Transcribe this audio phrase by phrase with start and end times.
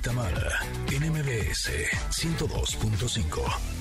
[0.00, 0.52] Tamara
[0.92, 1.70] en MBS
[2.10, 3.76] 102.5.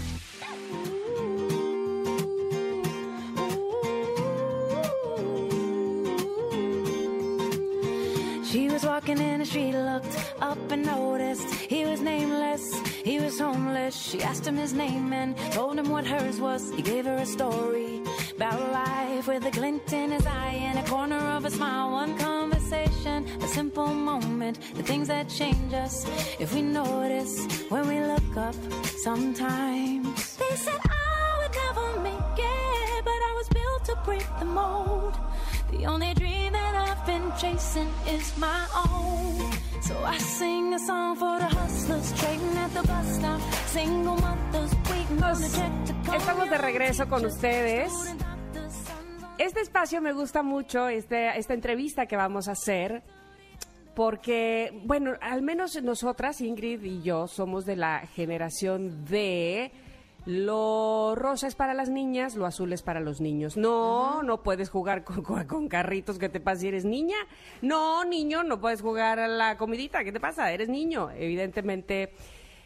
[8.46, 12.64] She was walking in and she looked up and noticed he was nameless,
[13.04, 13.96] he was homeless.
[13.96, 16.72] She asked him his name and told him what hers was.
[16.72, 18.02] He gave her a story
[18.36, 21.92] about life with a glint in his eye and a corner of a smile.
[21.92, 22.18] One
[22.66, 26.06] conversation, a simple moment, the things that change us
[26.40, 28.56] if we notice when we look up
[29.04, 30.38] sometimes.
[30.38, 34.46] They said oh, I would never make it, but I was built to break the
[34.46, 35.14] mold.
[35.72, 39.52] The only dream that I've been chasing is my own.
[39.82, 43.42] So I sing a song for the hustlers trading at the bus stop.
[43.68, 46.18] Single mothers waiting for the check to come.
[46.18, 48.16] Estamos de regreso con ustedes.
[49.38, 53.04] Este espacio me gusta mucho, este, esta entrevista que vamos a hacer,
[53.94, 59.74] porque, bueno, al menos nosotras, Ingrid y yo, somos de la generación de
[60.26, 63.58] lo rosa es para las niñas, lo azul es para los niños.
[63.58, 67.18] No, no puedes jugar con, carritos, ¿qué te pasa si eres niña?
[67.62, 70.50] No, niño, no puedes jugar a la comidita, ¿qué te pasa?
[70.52, 71.12] Eres niño.
[71.12, 72.14] Evidentemente,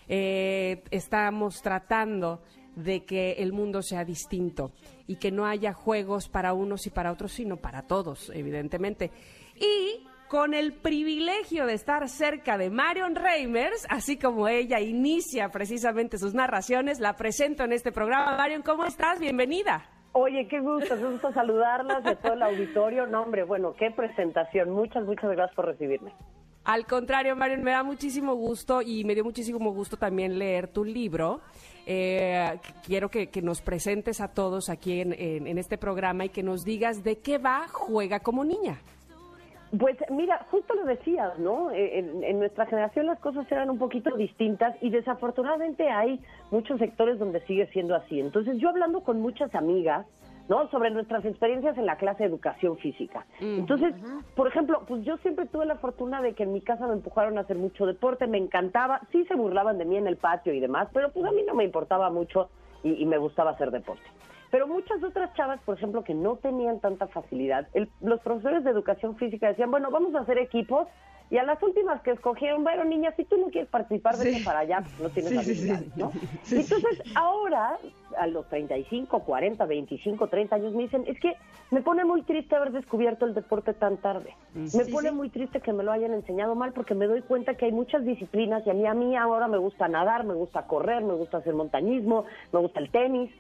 [0.08, 2.42] eh, estamos tratando
[2.84, 4.72] de que el mundo sea distinto
[5.08, 9.12] y que no haya juegos para unos y para otros, sino para todos, evidentemente.
[9.56, 16.18] Y con el privilegio de estar cerca de Marion Reimers, así como ella inicia precisamente
[16.18, 18.38] sus narraciones, la presento en este programa.
[18.38, 19.20] Marion, ¿cómo estás?
[19.20, 19.90] Bienvenida.
[20.12, 23.08] Oye, qué gusto, qué gusto saludarlas de todo el auditorio.
[23.08, 24.70] No, hombre, bueno, qué presentación.
[24.72, 26.14] Muchas, muchas gracias por recibirme.
[26.70, 30.84] Al contrario, Marion, me da muchísimo gusto y me dio muchísimo gusto también leer tu
[30.86, 31.42] libro.
[31.88, 36.44] Eh, quiero que, nos presentes a todos aquí en, en- en este programa y que
[36.44, 38.78] nos digas de qué va Juega como niña.
[39.80, 41.72] Pues mira, justo lo decías, ¿no?
[41.72, 46.20] Eh, En, en nuestra generación las cosas eran un poquito distintas y desafortunadamente hay
[46.52, 48.20] muchos sectores donde sigue siendo así.
[48.20, 50.06] Entonces yo hablando con muchas amigas,
[50.50, 50.68] ¿no?
[50.70, 53.26] Sobre nuestras experiencias en la clase de educación física.
[53.40, 53.94] Entonces,
[54.36, 57.38] por ejemplo, pues yo siempre tuve la fortuna de que en mi casa me empujaron
[57.38, 60.60] a hacer mucho deporte, me encantaba, sí se burlaban de mí en el patio y
[60.60, 62.50] demás, pero pues a mí no me importaba mucho
[62.84, 64.04] y, y me gustaba hacer deporte.
[64.52, 68.72] Pero muchas otras chavas, por ejemplo, que no tenían tanta facilidad, el- los profesores de
[68.72, 70.88] educación física decían, bueno, vamos a hacer equipos,
[71.32, 74.60] y a las últimas que escogieron, bueno, niña, si tú no quieres participar, vete para
[74.60, 76.12] allá, pues no tienes habilidades, ¿no?
[76.52, 77.78] Entonces, ahora,
[78.18, 81.36] a los 35, 40, 25, 30 años, me dicen, es que
[81.70, 84.36] me pone muy triste haber descubierto el deporte tan tarde.
[84.56, 87.66] Me pone muy triste que me lo hayan enseñado mal, porque me doy cuenta que
[87.66, 91.04] hay muchas disciplinas, y a mí, a mí ahora me gusta nadar, me gusta correr,
[91.04, 93.32] me gusta hacer montañismo, me gusta el tenis,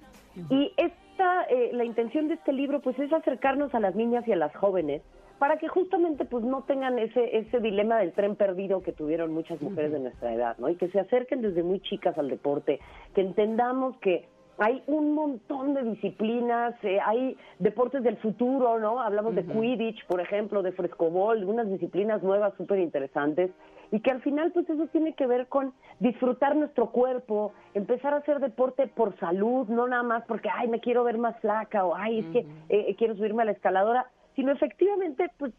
[0.51, 4.31] y esta, eh, la intención de este libro, pues, es acercarnos a las niñas y
[4.31, 5.01] a las jóvenes
[5.39, 9.61] para que justamente, pues, no tengan ese ese dilema del tren perdido que tuvieron muchas
[9.61, 10.69] mujeres de nuestra edad, ¿no?
[10.69, 12.79] Y que se acerquen desde muy chicas al deporte,
[13.15, 14.27] que entendamos que
[14.59, 18.99] hay un montón de disciplinas, eh, hay deportes del futuro, ¿no?
[18.99, 23.51] Hablamos de Quidditch, por ejemplo, de frescobol, unas disciplinas nuevas súper interesantes,
[23.91, 28.17] y que al final, pues eso tiene que ver con disfrutar nuestro cuerpo, empezar a
[28.17, 31.95] hacer deporte por salud, no nada más porque, ay, me quiero ver más flaca, o
[31.95, 34.07] ay, es que eh, quiero subirme a la escaladora,
[34.39, 35.51] sino efectivamente, pues,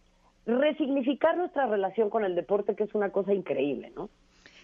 [0.46, 4.08] resignificar nuestra relación con el deporte, que es una cosa increíble, ¿no?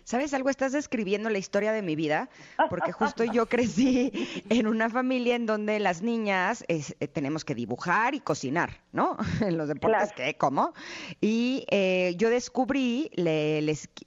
[0.04, 0.48] ¿Sabes algo?
[0.48, 2.30] Estás describiendo la historia de mi vida,
[2.70, 4.10] porque justo yo crecí
[4.48, 9.18] en una familia en donde las niñas es- eh, tenemos que dibujar y cocinar, ¿no?
[9.42, 10.30] En los deportes, Claro.
[10.32, 10.38] ¿qué?
[10.38, 10.72] ¿Cómo?
[11.20, 13.58] Y eh, yo descubrí le-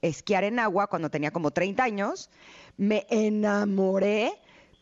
[0.02, 2.30] esquiar en agua cuando tenía como 30 años,
[2.76, 4.32] me enamoré.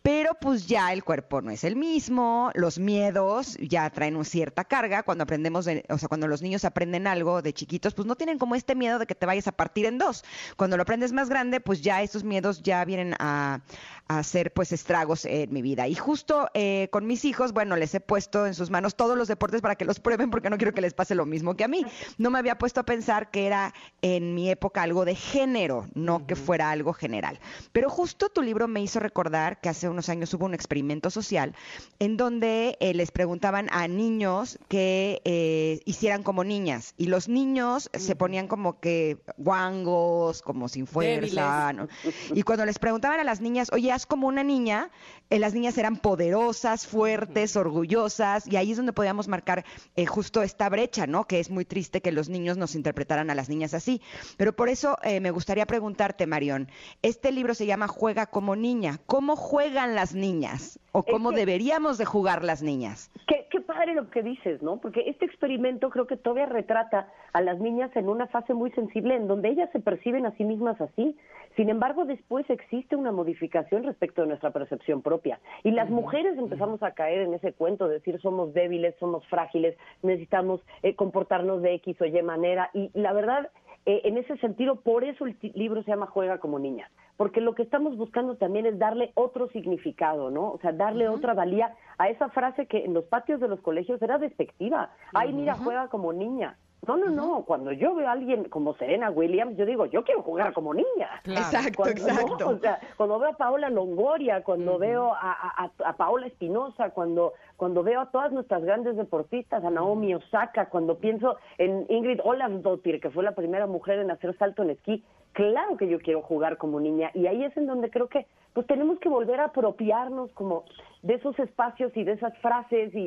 [0.08, 4.64] Pero pues ya el cuerpo no es el mismo, los miedos ya traen una cierta
[4.64, 5.02] carga.
[5.02, 8.38] Cuando aprendemos, de- o sea, cuando los niños aprenden algo de chiquitos, pues no tienen
[8.38, 10.24] como este miedo de que te vayas a partir en dos.
[10.56, 13.60] Cuando lo aprendes más grande, pues ya estos miedos ya vienen a,
[14.08, 15.86] a hacer pues estragos en mi vida.
[15.88, 19.28] Y justo eh, con mis hijos, bueno, les he puesto en sus manos todos los
[19.28, 21.69] deportes para que los prueben porque no quiero que les pase lo mismo que a
[21.69, 21.84] mí.
[22.16, 26.26] No me había puesto a pensar que era en mi época algo de género, no
[26.26, 27.38] que fuera algo general.
[27.72, 31.54] Pero justo tu libro me hizo recordar que hace años hubo un experimento social
[31.98, 37.90] en donde eh, les preguntaban a niños que eh, hicieran como niñas y los niños
[37.92, 41.88] se ponían como que guangos, como sin fuerza, ¿no?
[42.34, 44.90] Y cuando les preguntaban a las niñas, oye, haz como una niña,
[45.30, 49.64] eh, las niñas eran poderosas, fuertes, orgullosas, y ahí es donde podíamos marcar
[50.06, 51.26] justo esta brecha, ¿no?
[51.26, 54.00] Que es muy triste que los niños nos interpretaran a las niñas así.
[54.36, 56.70] Pero por eso me gustaría preguntarte, Marión,
[57.02, 59.00] este libro se llama Juega como niña.
[59.06, 59.36] ¿Cómo
[59.78, 60.80] juegan las niñas?
[60.90, 63.12] ¿O cómo deberíamos de jugar las niñas?
[63.28, 64.78] Qué, qué padre lo que dices, ¿no?
[64.78, 69.14] Porque este experimento creo que todavía retrata a las niñas en una fase muy sensible
[69.14, 71.16] en donde ellas se perciben a sí mismas así.
[71.54, 75.38] Sin embargo, después existe una modificación respecto de nuestra percepción propia.
[75.62, 79.76] Y las mujeres empezamos a caer en ese cuento de decir somos débiles, somos frágiles,
[80.02, 82.70] necesitamos eh, comportarnos de X o Y manera.
[82.74, 83.48] Y la verdad,
[83.86, 87.56] eh, en ese sentido, por eso el libro se llama Juega como niña porque lo
[87.56, 90.53] que estamos buscando también es darle otro significado, ¿no?
[90.53, 94.00] O sea, darle otra valía a esa frase que en los patios de los colegios
[94.00, 94.93] era despectiva.
[95.12, 96.56] Ay, mira, juega como niña.
[96.87, 97.44] No, no, no.
[97.44, 101.20] Cuando yo veo a alguien como Serena Williams, yo digo, yo quiero jugar como niña.
[101.25, 102.50] Exacto, exacto.
[102.50, 107.82] o sea, cuando veo a Paola Longoria, cuando veo a, a, Paola Espinosa, cuando, cuando
[107.82, 113.10] veo a todas nuestras grandes deportistas, a Naomi Osaka, cuando pienso en Ingrid Olavsdottir, que
[113.10, 115.02] fue la primera mujer en hacer salto en esquí,
[115.32, 117.10] claro que yo quiero jugar como niña.
[117.14, 120.66] Y ahí es en donde creo que pues tenemos que volver a apropiarnos como
[121.02, 123.00] de esos espacios y de esas frases y,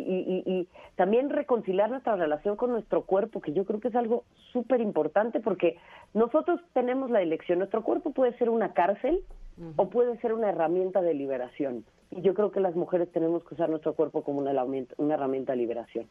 [0.45, 0.67] y,
[0.97, 5.39] también reconciliar nuestra relación con nuestro cuerpo, que yo creo que es algo súper importante
[5.39, 5.77] porque
[6.13, 9.23] nosotros tenemos la elección, nuestro cuerpo puede ser una cárcel
[9.77, 11.85] o puede ser una herramienta de liberación.
[12.11, 15.57] Y yo creo que las mujeres tenemos que usar nuestro cuerpo como una herramienta, de
[15.57, 16.07] liberación.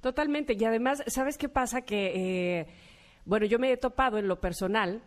[0.00, 0.54] Totalmente.
[0.58, 1.82] Y además, ¿sabes qué pasa?
[1.82, 2.66] Que, eh,
[3.26, 5.02] bueno, yo me he topado en lo personal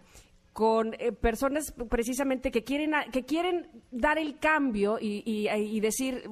[0.53, 6.23] con eh, personas precisamente que quieren, que quieren dar el cambio y, y, decir,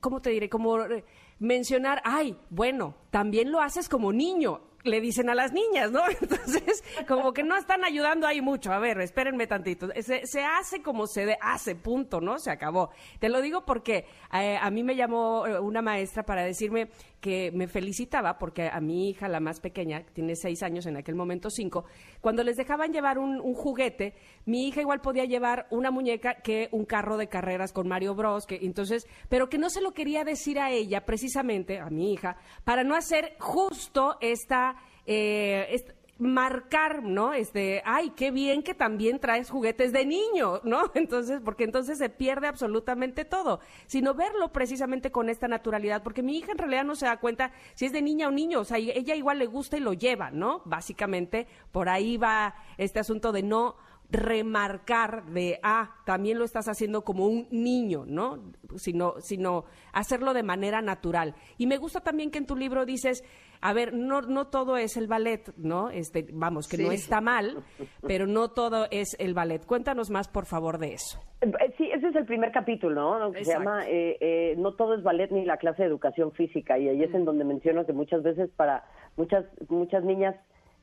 [0.00, 0.48] ¿cómo te diré?
[0.48, 1.04] Como eh,
[1.38, 6.02] mencionar, ay, bueno, también lo haces como niño le dicen a las niñas, ¿no?
[6.20, 8.72] Entonces, como que no están ayudando ahí mucho.
[8.72, 9.88] A ver, espérenme tantito.
[10.00, 12.38] Se, hace como se hace, punto, ¿no?
[12.38, 12.90] Se acabó.
[13.18, 16.88] Te lo digo porque eh, a mí me llamó eh, una maestra para decirme
[17.22, 21.14] que me felicitaba porque a mi hija, la más pequeña, tiene seis años, en aquel
[21.14, 21.84] momento cinco,
[22.20, 24.14] cuando les dejaban llevar un, juguete,
[24.44, 28.44] mi hija igual podía llevar una muñeca que un carro de carreras con Mario Bros,
[28.44, 32.36] que entonces, pero que no se lo quería decir a ella, precisamente, a mi hija,
[32.64, 34.71] para no hacer justo esta
[35.06, 35.84] eh,
[36.22, 37.32] marcar, ¿no?
[37.32, 40.90] Este, ay, qué bien que también traes juguetes de niño, ¿no?
[40.94, 46.38] Entonces, porque entonces se pierde absolutamente todo, sino verlo precisamente con esta naturalidad, porque mi
[46.38, 48.78] hija en realidad no se da cuenta si es de niña o niño, o sea,
[48.78, 50.62] ella igual le gusta y lo lleva, ¿no?
[50.64, 53.76] Básicamente, por ahí va este asunto de no
[54.12, 58.52] remarcar de, ah, también lo estás haciendo como un niño, ¿no?
[58.76, 61.34] Sino, sino hacerlo de manera natural.
[61.58, 63.24] Y me gusta también que en tu libro dices,
[63.62, 65.88] a ver, no, no todo es el ballet, ¿no?
[65.88, 67.62] Este, vamos, que no está mal,
[68.06, 69.64] pero no todo es el ballet.
[69.64, 71.20] Cuéntanos más, por favor, de eso.
[71.40, 71.48] Eh,
[71.78, 73.32] sí, ese es el primer capítulo, ¿no?
[73.32, 76.78] Que se llama eh, eh, No todo es ballet ni la clase de educación física.
[76.78, 78.84] Y ahí es en donde menciono que muchas veces para
[79.16, 80.34] muchas, muchas niñas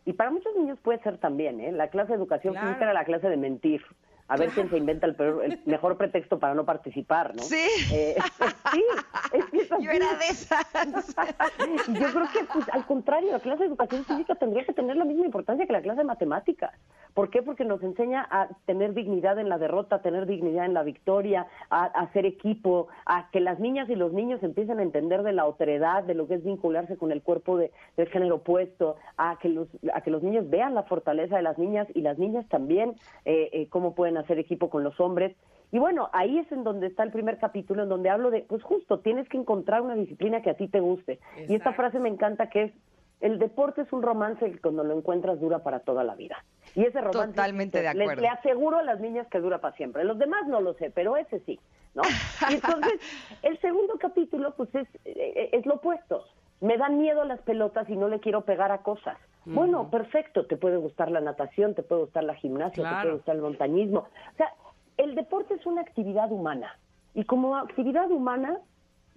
[0.06, 1.72] y para muchos niños puede ser también, ¿eh?
[1.72, 3.82] La clase de educación física era la clase de mentir
[4.30, 7.42] a ver quién se inventa el, el, mejor pretexto para no participar, ¿no?
[7.42, 7.66] Sí.
[7.92, 8.16] Eh,
[8.72, 8.84] sí,
[9.34, 10.68] es Yo era de esas.
[11.88, 15.06] Yo creo que, pues, al contrario, la clase de educación física tendría que tener la
[15.06, 16.72] misma importancia que la clase de matemáticas.
[17.14, 17.42] ¿Por qué?
[17.42, 21.48] Porque nos enseña a tener dignidad en la derrota, a tener dignidad en la victoria,
[21.70, 25.46] a, hacer equipo, a que las niñas y los niños empiecen a entender de la
[25.46, 29.50] otredad, de lo que es vincularse con el cuerpo de, del género opuesto, a que,
[29.50, 32.96] los, a que los niños vean la fortaleza de las niñas y las niñas también
[33.26, 35.36] eh, eh, cómo pueden hacer equipo con los hombres.
[35.72, 38.64] Y bueno, ahí es en donde está el primer capítulo, en donde hablo de, pues
[38.64, 41.20] justo, tienes que encontrar una disciplina que a ti te guste.
[41.48, 42.72] Y esta frase me encanta que es,
[43.22, 46.44] el deporte es un romance que cuando lo encuentras dura para toda la vida.
[46.76, 48.22] Y ese romance Totalmente de acuerdo.
[48.22, 50.04] Le, aseguro a las niñas que dura para siempre.
[50.04, 51.60] Los demás no lo sé, pero ese sí,
[51.96, 52.04] ¿no?
[52.50, 52.94] Y entonces,
[53.44, 56.26] el segundo capítulo, pues es, eh, es lo opuesto.
[56.62, 59.18] Me dan miedo las pelotas y no le quiero pegar a cosas.
[59.46, 63.36] Bueno, perfecto, te puede gustar la natación, te puede gustar la gimnasia, te puede gustar
[63.36, 64.00] el montañismo.
[64.02, 64.54] O sea,
[64.98, 66.78] el deporte es una actividad humana
[67.16, 68.60] y como actividad humana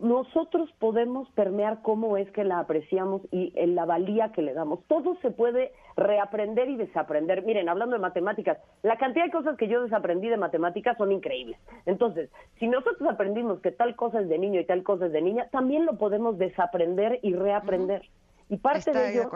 [0.03, 4.81] nosotros podemos permear cómo es que la apreciamos y en la valía que le damos.
[4.89, 7.45] Todo se puede reaprender y desaprender.
[7.45, 11.57] Miren, hablando de matemáticas, la cantidad de cosas que yo desaprendí de matemáticas son increíbles.
[11.87, 15.23] Entonces, si nosotros aprendimos que tal cosa es de niño y tal cosa es de
[15.23, 18.03] niña, también lo podemos desaprender y reaprender.
[18.49, 19.31] Y parte de ello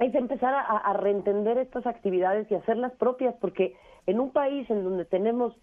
[0.00, 4.82] es empezar a, a reentender estas actividades y hacerlas propias, porque en un país en
[4.82, 5.56] donde tenemos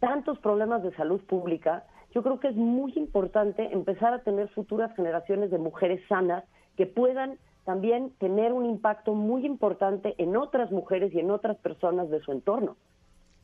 [0.00, 1.84] tantos problemas de salud pública,
[2.16, 6.44] yo creo que es muy importante empezar a tener futuras generaciones de mujeres sanas
[6.74, 12.08] que puedan también tener un impacto muy importante en otras mujeres y en otras personas
[12.08, 12.78] de su entorno.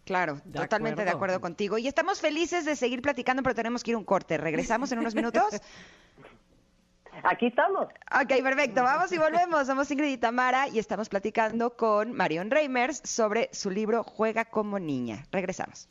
[0.07, 1.77] Claro, totalmente de acuerdo contigo.
[1.77, 4.39] Y estamos felices de seguir platicando, pero tenemos que ir un corte.
[4.39, 5.45] ¿Regresamos en unos minutos?
[7.25, 7.89] Aquí estamos.
[8.23, 8.83] Ok, perfecto.
[8.83, 9.67] Vamos y volvemos.
[9.67, 14.79] Somos Ingrid y Tamara y estamos platicando con Marion Reimers sobre su libro Juega como
[14.79, 15.27] niña.
[15.31, 15.91] Regresamos.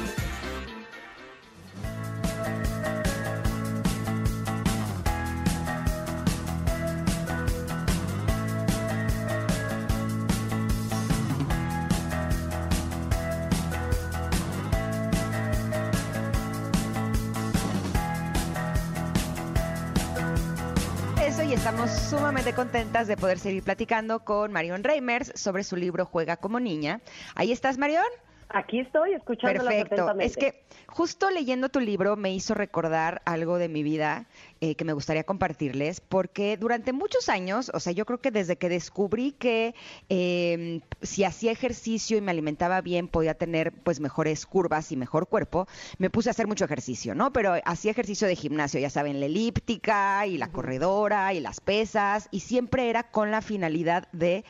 [21.61, 26.59] Estamos sumamente contentas de poder seguir platicando con Marion Reimers sobre su libro Juega como
[26.59, 27.01] niña.
[27.35, 28.03] Ahí estás, Marion.
[28.49, 30.19] Aquí estoy escuchándola Perfecto.
[30.19, 34.25] Es que justo leyendo tu libro me hizo recordar algo de mi vida
[34.61, 38.57] eh, que me gustaría compartirles, porque durante muchos años, o sea, yo creo que desde
[38.57, 39.73] que descubrí que
[40.09, 45.27] eh, si hacía ejercicio y me alimentaba bien podía tener pues mejores curvas y mejor
[45.27, 47.33] cuerpo, me puse a hacer mucho ejercicio, ¿no?
[47.33, 52.27] Pero hacía ejercicio de gimnasio, ya saben, la elíptica y la corredora y las pesas,
[52.29, 54.45] y siempre era con la finalidad de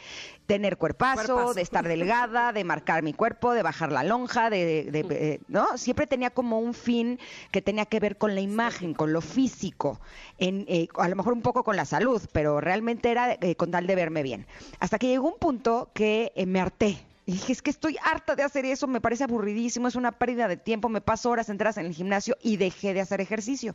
[0.46, 1.54] tener cuerpazo, Cuerpazo.
[1.54, 5.40] de estar delgada, de marcar mi cuerpo, de bajar la lonja, de, de- de- eh,
[5.48, 5.78] ¿no?
[5.78, 7.18] Siempre tenía como un fin
[7.52, 10.01] que tenía que ver con la imagen, con lo físico,
[10.38, 13.72] en, eh, a lo mejor un poco con la salud, pero realmente era eh, con
[13.72, 14.46] tal de verme bien.
[14.80, 16.98] Hasta que llegó un punto que eh, me harté.
[17.32, 20.50] Y dije, es que estoy harta de hacer eso, me parece aburridísimo, es una pérdida
[20.50, 23.74] de tiempo, me paso horas enteras en el gimnasio y dejé de hacer ejercicio.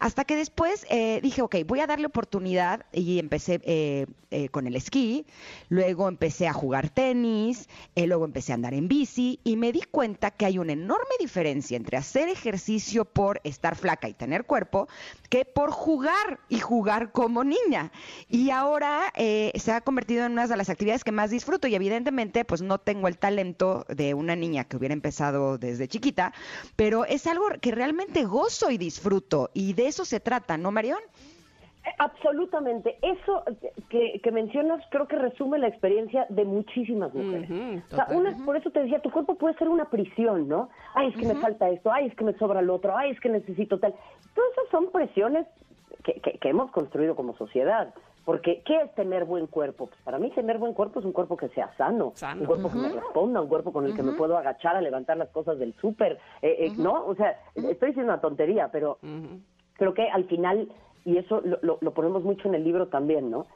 [0.00, 4.66] Hasta que después eh, dije, ok, voy a darle oportunidad y empecé eh, eh, con
[4.66, 5.26] el esquí,
[5.68, 9.82] luego empecé a jugar tenis, eh, luego empecé a andar en bici y me di
[9.82, 14.88] cuenta que hay una enorme diferencia entre hacer ejercicio por estar flaca y tener cuerpo
[15.30, 17.92] que por jugar y jugar como niña.
[18.28, 22.44] Y ahora se ha convertido en una de las actividades que más disfruto y evidentemente
[22.44, 26.32] pues no tengo el talento de una niña que hubiera empezado desde chiquita,
[26.74, 31.00] pero es algo que realmente gozo y disfruto y de eso se trata, ¿no, Marión?
[31.84, 32.96] Eh, Absolutamente.
[33.02, 33.44] Eso
[33.90, 37.50] que, que mencionas creo que resume la experiencia de muchísimas mujeres.
[37.92, 40.70] O sea, una, por eso te decía, tu cuerpo puede ser una prisión, ¿no?
[40.94, 43.20] Ay, es que me falta esto, ay, es que me sobra lo otro, ay, es
[43.20, 43.94] que necesito tal.
[44.34, 45.46] Todas esas son presiones
[46.04, 47.92] que, que, que hemos construido como sociedad.
[48.28, 49.86] Porque, ¿qué es tener buen cuerpo?
[49.86, 52.42] Pues para mí tener buen cuerpo es un cuerpo que sea sano, Sano.
[52.42, 55.16] un cuerpo que me responda, un cuerpo con el que me puedo agachar a levantar
[55.16, 57.06] las cosas del súper, eh, eh, ¿no?
[57.06, 58.98] O sea, estoy diciendo una tontería, pero
[59.78, 60.68] creo que al final,
[61.06, 63.46] y eso lo, lo- lo ponemos mucho en el libro también, ¿no?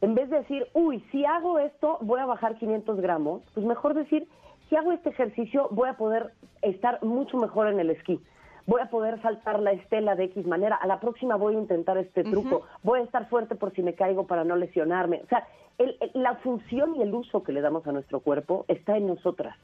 [0.00, 3.94] En vez de decir, uy, si hago esto, voy a bajar 500 gramos, pues mejor
[3.94, 4.28] decir,
[4.68, 8.20] si hago este ejercicio, voy a poder estar mucho mejor en el esquí.
[8.66, 10.76] Voy a poder saltar la estela de X manera.
[10.76, 12.62] A la próxima voy a intentar este truco.
[12.82, 15.20] Voy a estar fuerte por si me caigo para no lesionarme.
[15.24, 15.46] O sea,
[15.78, 19.06] el- el- la función y el uso que le damos a nuestro cuerpo está en
[19.06, 19.56] nosotras.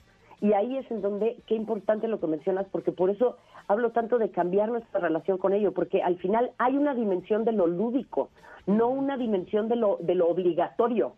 [0.42, 3.36] Y ahí es en donde, qué importante lo que mencionas, porque por eso
[3.68, 7.52] hablo tanto de cambiar nuestra relación con ello, porque al final hay una dimensión de
[7.52, 8.30] lo lúdico,
[8.66, 11.12] no una dimensión de lo, de lo obligatorio.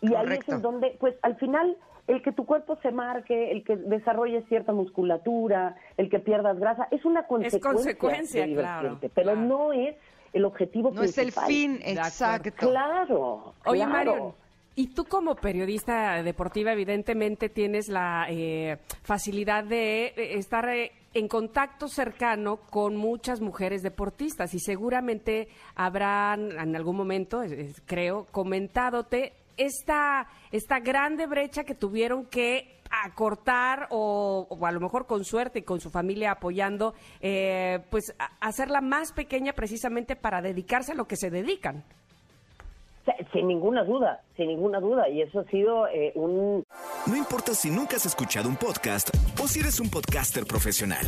[0.00, 1.76] Y ahí es en donde, pues al final,
[2.08, 6.88] el que tu cuerpo se marque, el que desarrolles cierta musculatura, el que pierdas grasa,
[6.90, 9.40] es una consecuencia, consecuencia, de claro, pero claro.
[9.40, 9.96] no es
[10.32, 12.50] el objetivo No es el fin, exacto.
[12.56, 13.92] Claro, Oye, claro.
[13.92, 14.34] Mario,
[14.74, 21.88] y tú como periodista deportiva, evidentemente tienes la eh, facilidad de estar eh, en contacto
[21.88, 27.42] cercano con muchas mujeres deportistas y seguramente habrán en algún momento,
[27.84, 35.06] creo, comentándote esta, esta grande brecha que tuvieron que acortar o, o a lo mejor
[35.06, 40.42] con suerte y con su familia apoyando, eh, pues a- hacerla más pequeña precisamente para
[40.42, 41.82] dedicarse a lo que se dedican.
[43.32, 45.08] Sin ninguna duda, sin ninguna duda.
[45.08, 46.64] Y eso ha sido eh, un,
[47.06, 49.10] No importa si nunca has escuchado un podcast
[49.42, 51.04] o si eres un podcaster profesional.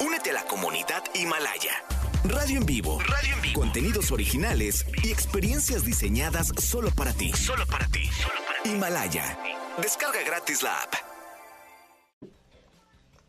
[0.00, 1.72] Únete a la comunidad Himalaya.
[2.24, 2.98] Radio en vivo.
[3.00, 3.60] Radio en vivo.
[3.60, 7.32] Contenidos originales y experiencias diseñadas solo para ti.
[7.32, 8.08] Solo para ti.
[8.64, 9.36] Himalaya.
[9.78, 10.94] Descarga gratis la app.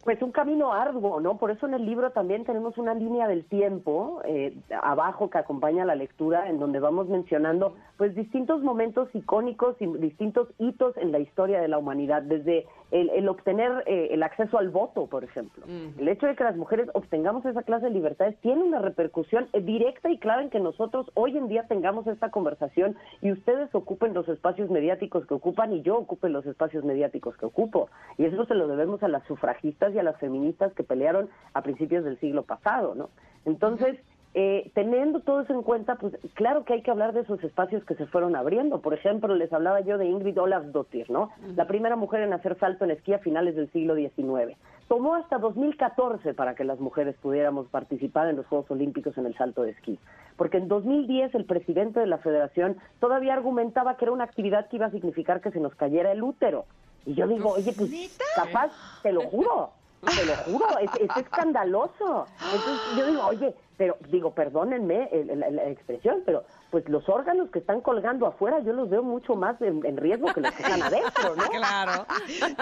[0.03, 1.37] Pues un camino arduo, ¿no?
[1.37, 5.85] Por eso en el libro también tenemos una línea del tiempo eh, abajo que acompaña
[5.85, 11.19] la lectura, en donde vamos mencionando pues distintos momentos icónicos y distintos hitos en la
[11.19, 15.65] historia de la humanidad, desde el, el obtener eh, el acceso al voto, por ejemplo.
[15.97, 19.61] El hecho de que las mujeres obtengamos esa clase de libertades tiene una repercusión eh,
[19.61, 24.13] directa y clara en que nosotros hoy en día tengamos esta conversación y ustedes ocupen
[24.13, 27.89] los espacios mediáticos que ocupan y yo ocupe los espacios mediáticos que ocupo.
[28.19, 31.63] Y eso se lo debemos a las sufragistas y a las feministas que pelearon a
[31.63, 33.09] principios del siglo pasado, ¿no?
[33.45, 33.97] Entonces,
[34.35, 37.83] eh, teniendo todo eso en cuenta, pues claro que hay que hablar de esos espacios
[37.85, 38.81] que se fueron abriendo.
[38.81, 41.29] Por ejemplo, les hablaba yo de Ingrid Olafsdottir, ¿no?
[41.55, 44.57] La primera mujer en hacer salto en esquí a finales del siglo XIX.
[44.87, 49.35] Tomó hasta 2014 para que las mujeres pudiéramos participar en los Juegos Olímpicos en el
[49.35, 49.99] salto de esquí.
[50.35, 54.77] Porque en 2010 el presidente de la federación todavía argumentaba que era una actividad que
[54.77, 56.65] iba a significar que se nos cayera el útero.
[57.05, 58.71] Y yo digo, oye, pues capaz,
[59.03, 59.71] te lo juro,
[60.11, 62.25] te lo juro, es, es escandaloso.
[62.53, 67.59] Entonces yo digo, oye, pero digo, perdónenme la, la expresión, pero pues los órganos que
[67.59, 70.81] están colgando afuera yo los veo mucho más en, en riesgo que los que están
[70.83, 71.43] adentro, ¿no?
[71.43, 72.05] Claro.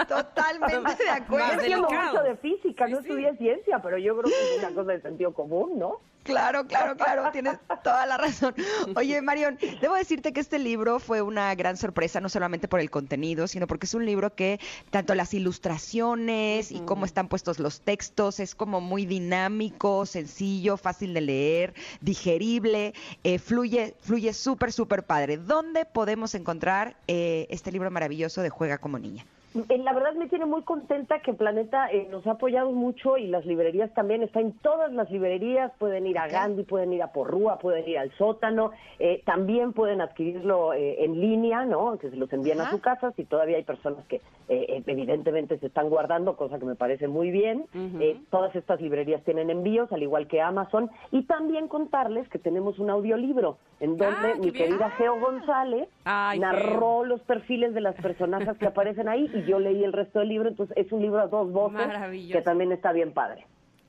[0.08, 1.64] Totalmente de acuerdo.
[1.66, 3.08] Yo mucho de física, no sí.
[3.08, 6.00] estudié ciencia, pero yo creo que es una cosa de sentido común, ¿no?
[6.22, 8.54] Claro, claro, claro, tienes toda la razón.
[8.96, 12.90] Oye, Marión, debo decirte que este libro fue una gran sorpresa, no solamente por el
[12.90, 14.60] contenido, sino porque es un libro que
[14.90, 21.12] tanto las ilustraciones y cómo están puestos los textos es como muy dinámico, sencillo, fácil
[21.14, 25.38] de leer, digerible, eh, fluye, fluye súper, súper padre.
[25.38, 29.26] ¿Dónde podemos encontrar eh, este libro maravilloso de Juega como niña?
[29.68, 33.26] Eh, La verdad me tiene muy contenta que Planeta eh, nos ha apoyado mucho y
[33.26, 34.22] las librerías también.
[34.22, 35.72] Está en todas las librerías.
[35.78, 38.70] Pueden ir a Gandhi, pueden ir a Porrúa, pueden ir al sótano.
[38.98, 41.98] eh, también pueden adquirirlo eh, en línea, ¿no?
[41.98, 43.12] Que se los envíen a su casa.
[43.12, 44.20] Si todavía hay personas que eh,
[44.68, 47.66] eh, evidentemente se están guardando, cosa que me parece muy bien.
[48.00, 50.90] Eh, todas estas librerías tienen envíos, al igual que Amazon.
[51.10, 54.54] Y también contarles que tenemos un audiolibro en donde Ah, qué mi bien.
[54.68, 59.58] querida Geo González Ay, narró los perfiles de las personajes que aparecen ahí y yo
[59.60, 62.38] leí el resto del libro, entonces es un libro a dos voces Maravilloso.
[62.38, 63.46] que también está bien padre.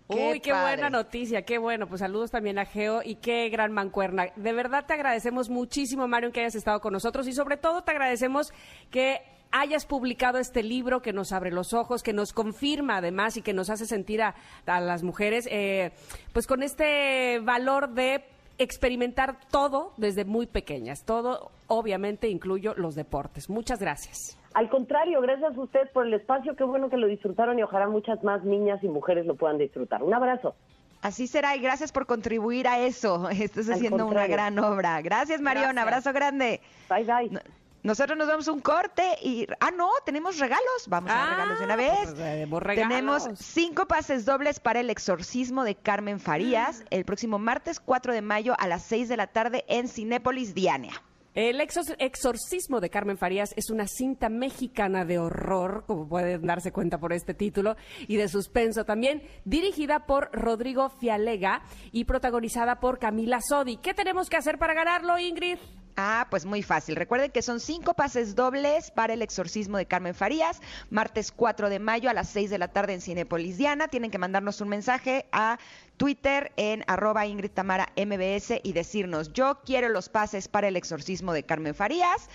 [0.09, 0.75] Qué Uy, qué padre.
[0.75, 1.87] buena noticia, qué bueno.
[1.87, 4.27] Pues saludos también a Geo y qué gran mancuerna.
[4.35, 7.91] De verdad te agradecemos muchísimo, Mario, que hayas estado con nosotros y sobre todo te
[7.91, 8.53] agradecemos
[8.91, 13.41] que hayas publicado este libro que nos abre los ojos, que nos confirma además y
[13.41, 15.91] que nos hace sentir a, a las mujeres, eh,
[16.33, 18.25] pues con este valor de
[18.63, 21.05] experimentar todo desde muy pequeñas.
[21.05, 23.49] Todo, obviamente, incluyo los deportes.
[23.49, 24.37] Muchas gracias.
[24.53, 27.87] Al contrario, gracias a usted por el espacio, qué bueno que lo disfrutaron y ojalá
[27.87, 30.03] muchas más niñas y mujeres lo puedan disfrutar.
[30.03, 30.55] Un abrazo.
[31.01, 33.29] Así será y gracias por contribuir a eso.
[33.31, 35.01] Estás Al haciendo una gran obra.
[35.01, 35.41] Gracias.
[35.41, 35.77] Gracias.
[35.77, 36.61] Abrazo grande.
[36.89, 37.29] Bye, bye.
[37.29, 39.45] No- Nosotros nos damos un corte y...
[39.59, 40.63] Ah, no, tenemos regalos.
[40.87, 42.15] Vamos a dar Ah, regalos de una pues vez.
[42.15, 42.89] tenemos regalos.
[42.89, 48.21] Tenemos cinco pases dobles para el exorcismo de Carmen Farías el próximo martes 4 de
[48.21, 50.89] mayo a las 6 de la tarde en Cinépolis Diana.
[51.35, 56.71] El exor- exorcismo de Carmen Farías es una cinta mexicana de horror, como pueden darse
[56.71, 57.75] cuenta por este título,
[58.07, 63.77] y de suspenso también, dirigida por Rodrigo Fialega y protagonizada por Camila Sodi.
[63.77, 65.57] ¿Qué tenemos que hacer para ganarlo, Ingrid?
[65.95, 66.95] Ah, pues muy fácil.
[66.95, 71.77] Recuerden que son cinco pases dobles para el exorcismo de Carmen Farías, martes 4 de
[71.79, 73.87] mayo a las 6 de la tarde en Cinepolis Diana.
[73.87, 75.59] Tienen que mandarnos un mensaje a
[75.97, 81.31] Twitter en arroba Ingrid Tamara MBS y decirnos, yo quiero los pases para el exorcismo
[81.31, 82.27] de Carmen Farías.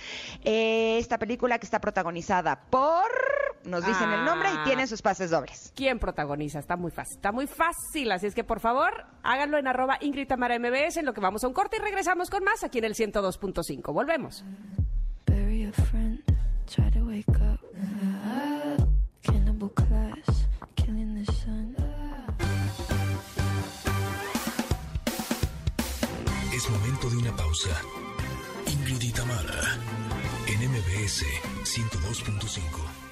[0.45, 3.11] Eh, esta película que está protagonizada por,
[3.65, 4.63] nos dicen el nombre y Ah.
[4.65, 5.73] tienen sus pases dobles.
[5.77, 6.59] ¿Quién protagoniza?
[6.59, 10.27] Está muy fácil, está muy fácil, así es que por favor háganlo en arroba Ingrid
[10.29, 12.85] Tamara MBS, en lo que vamos a un corte y regresamos con más aquí en
[12.85, 13.93] el 102.5.
[13.93, 14.45] Volvemos.
[15.27, 16.23] Bury a friend,
[16.67, 17.61] try to wake up.
[19.23, 21.77] Cannibal class, killing the sun.
[26.55, 27.71] Es momento de una pausa.
[28.67, 29.79] Ingrid y Tamara,
[30.49, 31.25] en MBS
[31.65, 33.08] 102.5.